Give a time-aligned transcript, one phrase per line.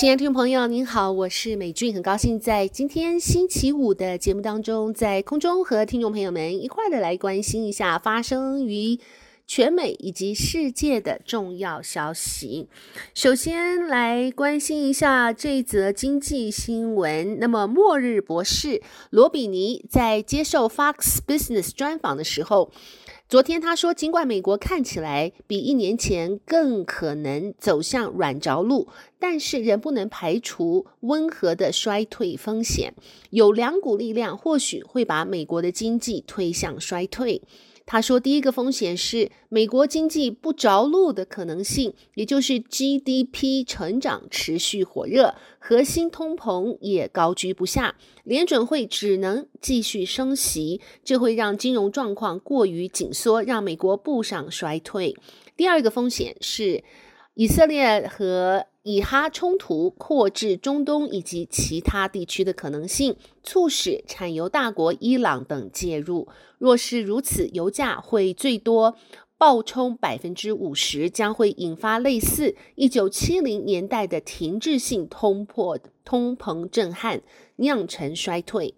[0.00, 8.98] 亲爱的听众朋友，您好，我是美俊，很高兴在今天星期五的节目当中，在空中和听众朋友们一块的来关心一下发生于
[9.46, 12.66] 全美以及世界的重要消息。
[13.12, 17.38] 首先来关心一下这则经济新闻。
[17.38, 18.80] 那么，末日博士
[19.10, 22.72] 罗比尼在接受 Fox Business 专访的时候，
[23.30, 28.88] 昨天他说，尽管美国看起来比一年前更可能走向软着陆，
[29.20, 32.92] 但是仍不能排除温和的衰退风险。
[33.30, 37.40] 有两股力量或许会把美国的经济推向衰退。
[37.92, 55.16] 他说，第一个风险是美国经济不着陆的可能性，也就是 GDP 成长持续火热，核心通膨也高居不下，联准会只能继续升息，这会让金融状况过于紧缩，让美国步上衰退。
[55.56, 56.84] 第二个风险是
[57.34, 66.28] 以色列和以哈冲突扩至中东以及其他地区的可能性，促使产油大国伊朗等介入。
[66.58, 68.96] 若是如此，油价会最多
[69.36, 77.22] 暴冲百分之五十，将会引发类似一九七零年代的停滞性通破通膨震撼，
[77.56, 78.74] 酿成衰退。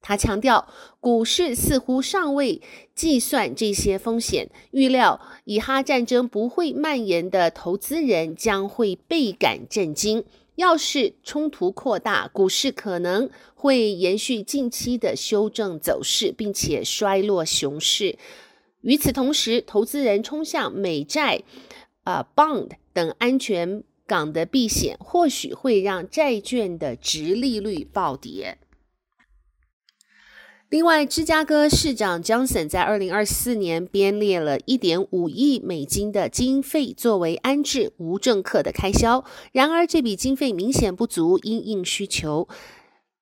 [0.00, 0.68] 他强调，
[1.00, 2.62] 股市似乎尚未
[2.94, 10.24] 计算这些风险，预料以哈战争不会蔓延的投资人将会倍感震惊。
[10.54, 18.18] 要是冲突扩大，股市可能会延续近期的修正走势，并且衰落熊市。
[18.80, 21.42] 与此同时，投资人冲向美债、
[22.02, 28.58] 啊、bond 等安全港的避险，或许会让债券的殖利率暴跌。
[30.70, 39.24] 另外，芝加哥市长 Johnson 在二零二四年编列了一点五亿美金的经费作为安置无政客的开销。
[39.52, 42.46] 然而，这笔经费明显不足因应需求。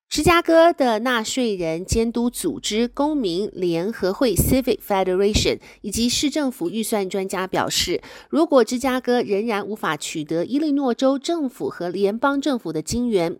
[0.08, 13.36] 芝加哥的纳税人监督组织公民联合会 （Civic Federation） 以及市政府预算专家表示，如果芝加哥仍然无法取得伊利诺州政府和联邦政府的金援，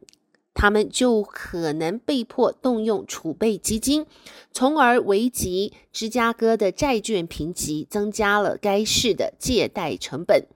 [0.59, 4.07] 他们就可能被迫动用储备基金，
[4.51, 10.47] 从而危及芝加哥的债券评级，增加了该市的借贷成本。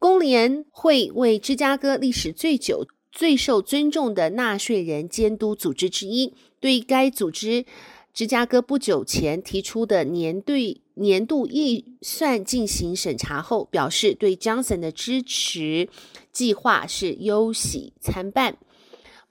[0.00, 7.64] 公联会为芝加哥历史最久、最受尊重的纳税人监督组织之一，对该组织
[8.12, 15.88] 芝加哥不久前提出的年对年度预算进行审查后，表示对 Johnson 的支持
[16.32, 18.58] 计划是忧喜参半。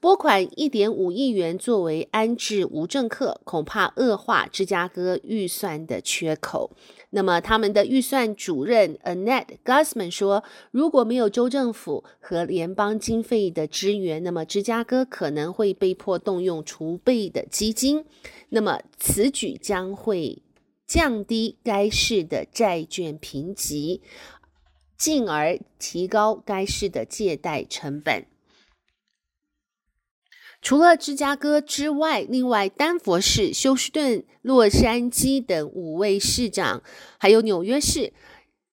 [0.00, 6.74] 拨款一点五亿元作为安置无政客，恐怕恶化芝加哥预算的缺口。
[7.10, 18.06] 那么，他们的预算主任 Annette Gusman 说：“如果没有州政府和联邦经费的支援，那么芝加哥可能会被迫动用储备的基金。
[18.48, 20.42] 那么，此举将会
[20.86, 24.00] 降低该市的债券评级，
[24.96, 28.24] 进而提高该市的借贷成本。”
[30.62, 36.82] 除了芝加哥之外，另外丹佛市、休斯顿、洛杉矶等五位市长，
[37.18, 38.12] 还有纽约市，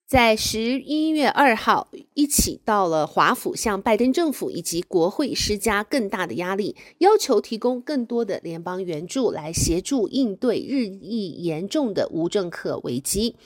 [0.05, 13.37] 在十一月二号一起到了华府，向拜登政府以及国会施加更大的压力，要求提供更多的联邦援助来协助应对日益严重的无政客危机。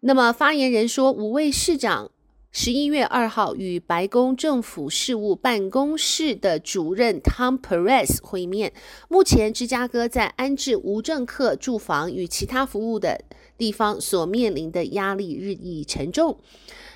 [0.00, 2.10] 那么发言人说，五位市长。
[2.56, 8.72] 十一月二号，与白宫政府事务办公室的主任 Tom Perez 会面。
[9.08, 13.24] 目前，芝加哥在安置无政客住房与其他服务的
[13.58, 16.38] 地方所面临的压力日益沉重。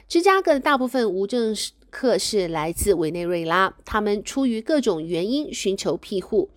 [0.06, 1.52] 芝加哥的大部分无政
[1.90, 6.50] 客是来自委内瑞拉，他们出于各种原因寻求庇护。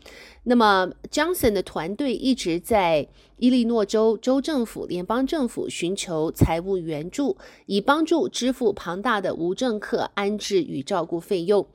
[0.44, 7.38] 那么，Johnson 的团队一直在伊利诺州州政府、联邦政府寻求财务援助，
[7.68, 11.68] 以帮助支付庞大的无政客安置与照顾费用。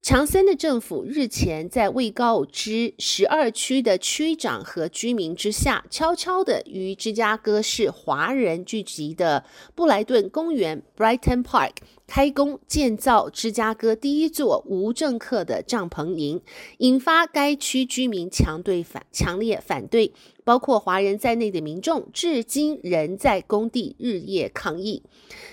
[0.00, 9.44] 强森的政府日前在未告知十二区的区长和居民之下，悄悄地于芝加哥市华人聚集的
[9.74, 11.72] 布莱顿公园 （Brighton Park）
[12.08, 16.42] 开工建造芝加哥第一座无政客的帐篷营，
[16.78, 20.12] 引发该区居民强对反强烈反对，
[20.42, 25.04] 包括华人在内的民众至今仍在工地日夜抗议，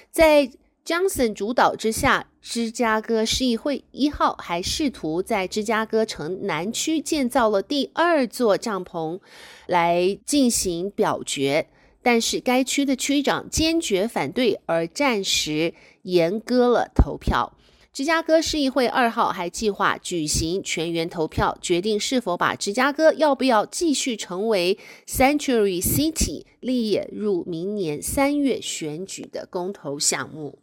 [0.09, 0.49] 在。
[0.85, 9.19] Johnson 主导之下，芝加哥市议会一号还试图在芝加哥城南区建造了第二座帐篷
[9.65, 11.67] 来进行表决，
[12.05, 15.73] 但是该区的区长坚决反对，而暂时
[16.03, 17.57] 严搁了投票。
[17.91, 30.59] 芝加哥市议会二号还计划举行全员投票，决定是否把芝加哥要不要继续成为 Sanctuary City 列入明年三月选举的公投项目。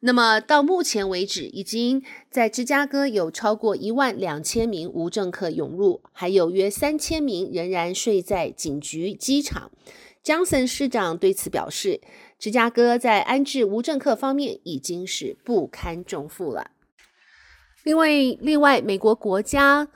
[0.00, 9.70] 那么到目前为止，已经在芝加哥有超过一万两千名无政客涌入，还有约三千名仍然睡在警局机场。
[10.24, 12.00] Johnson 市长对此表示，
[12.38, 16.70] 芝加哥在安置无政客方面已经是不堪重负了。
[17.82, 18.08] 另外，
[18.40, 19.86] 另外，美国国家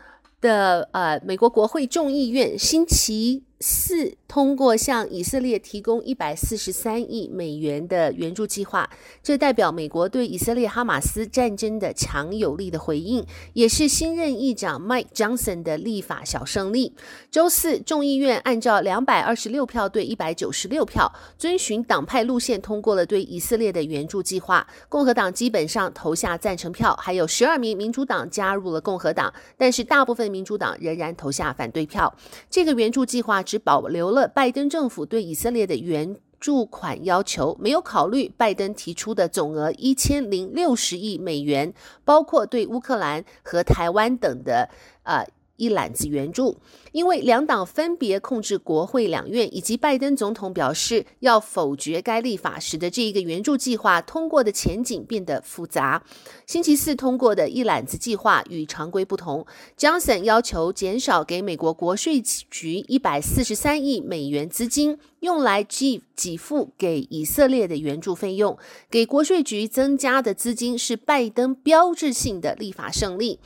[0.42, 8.88] 的呃，美国国会众议院星期四通过向以色列提供一百四十三亿美元的援助计划，
[9.22, 16.94] 这代表美国对以色列哈马斯战争的强有力的回应，也是新任议长 Mike Johnson 的立法小胜利。
[17.30, 24.66] 周四，众议院按照两百二十六票对一百九十六票，遵循党派路线通过了对以色列的援助计划。
[24.90, 32.14] 共和党基本上投下赞成票，还有十二名民主党加入了共和党，但是大部分民主党仍然投下反对票。
[32.50, 33.38] 这个援助计划。
[33.48, 41.72] 只保留了拜登政府对以色列的援助款要求，没有考虑拜登提出的总额一千零六十亿美元，
[42.04, 44.68] 包括对乌克兰和台湾等的
[45.02, 45.24] 呃。
[45.58, 46.56] 一揽子援助，
[46.92, 56.02] 因为两党分别控制国会两院，以及拜登总统表示要否决该立法，使得这一个援助计划通过的前景变得复杂。
[56.46, 59.44] 星期四通过的一揽子计划与常规不同
[59.76, 68.56] ，Johnson 要求减少给美国国税局一百四十三亿美元资金，用来给给付给以色列的援助费用。
[68.88, 73.40] 给国税局增加的资金是拜登标志性的立法胜利。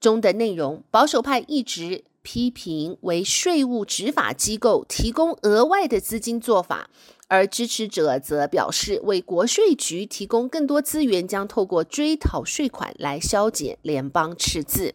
[0.00, 6.88] 中的内容，保守派一直批评为税务执法机构提供额外的资金做法，
[7.30, 14.92] 而支持者则表示，为国税局提供更多资源将透过追讨税款来削减联邦赤字。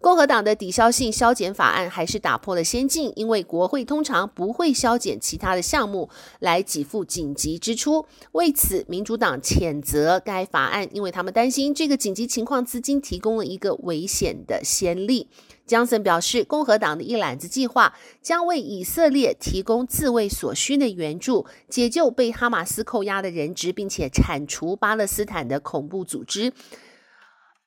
[0.00, 6.08] 共和党的抵消性削减法案还是打破了先进，因为国会通常不会削减其他的项目
[6.38, 8.04] 来给付紧急支出。
[8.32, 15.28] 为此，民主党谴责该法案，因为他们担心这个紧急情况资金提供了一个危险的先例。
[15.68, 26.54] 江森表示，共和党的一揽子计划将为以色列提供自卫所需的援助，解救被哈马斯扣押的人质，并且铲除巴勒斯坦的恐怖组织。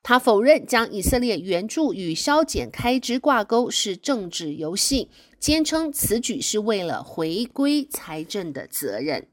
[0.04, 9.28] 他否认将以色列援助与削减开支挂钩是政治游戏，坚称此举是为了回归财政的责任。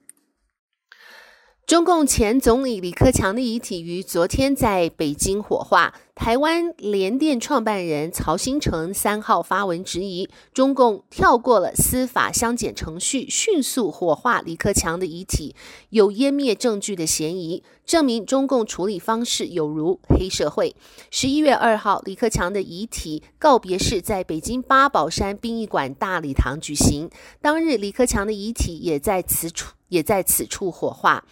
[1.66, 5.94] 中共前总理李克强的遗体于昨天在北京火化。
[6.18, 15.54] 台湾联电创办人曹兴诚三号发文质疑，中共跳过了司法相检程序，迅速火化李克强的遗体，
[15.90, 20.74] 有湮灭证据的嫌疑，证明中共处理方式有如黑社会。
[21.08, 27.08] 十一月二号，李克强的遗体告别式在北京八宝山殡仪馆大礼堂举行，
[27.40, 31.24] 当日李克强的遗体也在此处也在此处火化。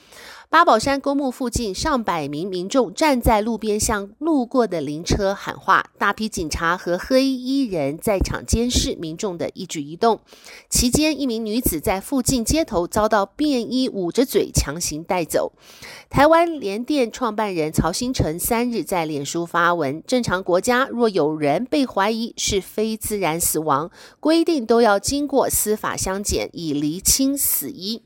[0.56, 5.91] 八宝山公墓附近，上百名民众站在路边，向路过的灵车喊话。
[5.99, 10.19] 大批警察和黑衣人在场监视民众的一举一动。
[10.70, 15.53] 期间，一名女子在附近街头遭到便衣捂着嘴强行带走。
[16.08, 28.01] 台湾联电创办人曹兴诚三日在脸书发文：正常国家若有人被怀疑是非自然死亡，规定都要经过司法相检，以厘清死因。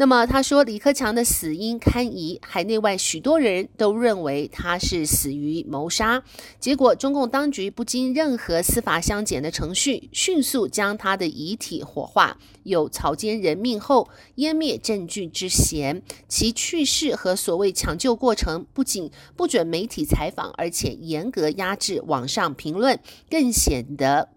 [0.00, 6.22] 那么他说，李克强的死因堪疑，海内外许多人都认为他是死于谋杀。
[6.58, 16.00] 结果，中共当局不经任何司法相检的程序，迅速将他的遗体火化，有草菅人命后湮灭证据之嫌。
[16.26, 24.30] 其去世和所谓抢救过程，不仅不准媒体采访，而且严格压制网上评论，更显得。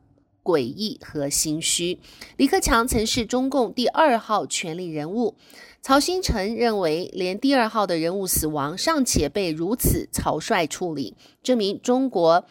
[0.44, 2.00] 诡异和心虚。
[2.38, 5.36] 李克强曾是中共第二号权力人物，
[5.82, 12.46] 曹新成认为，连第二号的人物死亡尚且被如此草率处理，证明中国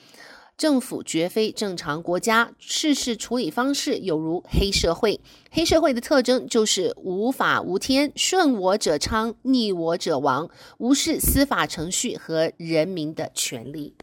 [0.57, 5.21] 政府绝非正常国家，事事处理方式有如黑社会。
[5.51, 13.95] 黑社会的特征就是无法无天，顺我者昌，逆我者亡，无视司法程序和人民的权利。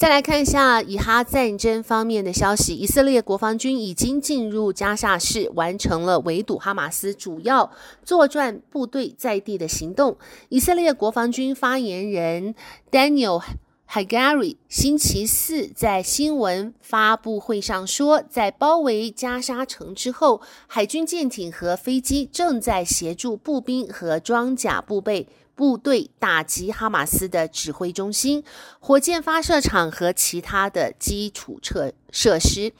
[0.00, 7.70] 再来看一下以哈战争方面的消息，以色列国防军已经进入加沙市，完成了围堵哈马斯主要
[8.02, 10.16] 作战部队在地的行动。
[10.48, 12.54] 以色列国防军发言人
[12.90, 13.42] Daniel
[13.90, 28.42] Hagari 星期四在新闻发布会上说，在包围加沙城之后，海军舰艇和飞机正在协助步兵和装甲部队部队打击哈马斯的指挥中心、
[28.78, 32.72] 火箭发射场和其他的基础设设施。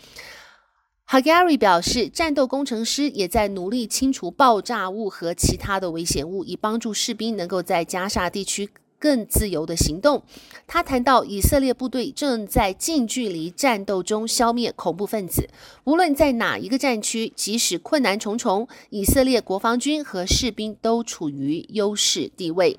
[1.08, 8.70] Hagari 表示，战斗工程师也在努力清除爆炸物和其他的危险物，以帮助士兵能够在加沙地区。
[9.00, 10.22] 更自由的行动。
[10.68, 15.48] 他谈到，以色列部队正在近距离战斗中消灭恐怖分子，
[15.82, 22.78] 无论在哪一个战区，即使困难重重，以色列国防军和士兵都处于优势地位。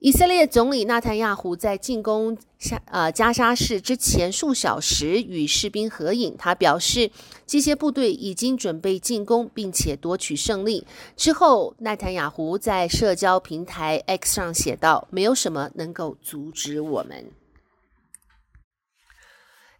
[0.00, 7.10] 以色列总理纳坦亚胡在进攻加呃加沙市之前数小时与士兵合影，他表示
[7.44, 10.86] 这些部队已经准备进攻，并且夺取胜利。
[11.16, 17.32] 之后，纳坦亚胡在社交平台 X 上写道：“没有什么能够阻止我们。”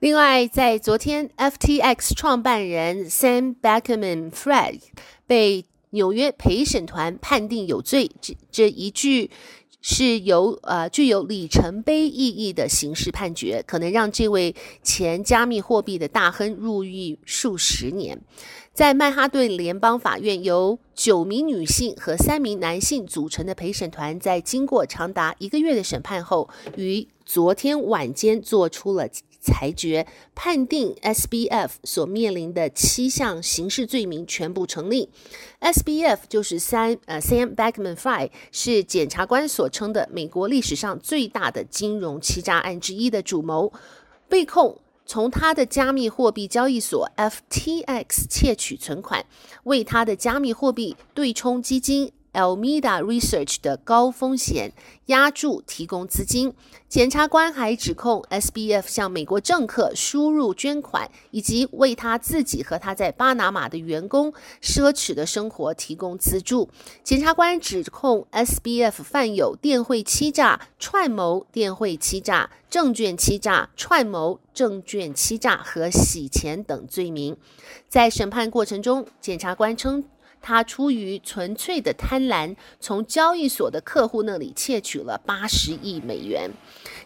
[0.00, 4.80] 另外，在昨天，FTX 创办人 Sam Bankman-Fried
[5.28, 9.30] 被纽约陪审团判定有罪，这这一句。
[9.90, 18.20] 是由呃具有里程碑意义的刑事判决，可能让这位前加密货币的大亨入狱数十年。
[18.74, 29.08] 在曼哈顿联邦法院，由九名女性和三名男性组成的陪审团，在经过长达一个月的审判后，于昨天晚间做出了。
[29.40, 35.08] 裁决判定 SBF 所面临的七项刑事罪名全部成立。
[35.60, 43.72] SBF 就是三呃 Sam Bankman-Fried 是检察官所称的美国历史上最大的金融欺诈案之一的主谋，
[44.28, 49.24] 被控从他的加密货币交易所 FTX 窃取存款，
[49.64, 52.12] 为他的加密货币对冲基金。
[52.32, 54.72] Almeda Research 的高风险
[55.06, 56.52] 押注提供资金，
[56.88, 64.32] 检察官还指控 SBF 向美国政客输入捐款，以及为他自己和他在巴拿马的员工
[64.62, 66.68] 奢侈的生活提供资助。
[67.02, 77.36] 检察官指控 SBF 犯有电汇欺诈、串谋电汇欺诈、证券欺诈、串谋证券欺诈和洗钱等罪名。
[77.88, 80.04] 在审判过程中，检察官称。
[80.40, 86.50] 他出于纯粹的贪婪，从交易所的客户那里窃取了八十亿美元。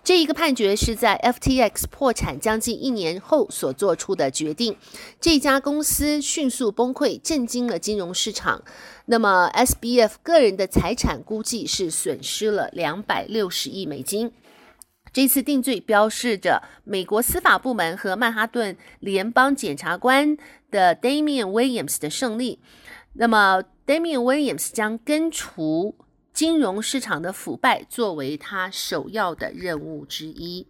[0.05, 4.77] 这一个判决是在 FTX 破产将近一年后所做出的决定。
[5.21, 8.63] 这家公司迅速崩溃，震惊了金融市场。
[9.07, 14.33] 那么，SBF 个人的财产估计是损失了两百六十亿美金。
[15.13, 20.39] 这次定罪标示着美国司法部门和曼哈顿联邦检察官
[20.71, 22.61] 的 Damian Williams 的胜利。
[23.15, 25.95] 那么，Damian Williams 将根除
[26.33, 30.67] 金融市场的腐败作为他首要的任务之一。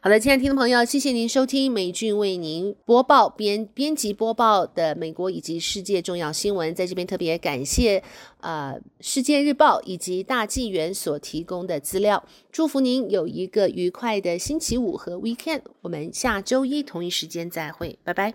[0.00, 6.74] 好的，亲爱的听众朋友，谢谢您收听美俊为您播报编编辑播报的美国以及世界重要新闻。
[6.74, 8.02] 在这边特别感谢
[8.40, 12.22] 呃《世界日报》以及大纪元所提供的资料。
[12.52, 15.62] 祝福您有一个愉快的星期五和 weekend。
[15.80, 18.34] 我们下周一同一时间再会，拜拜。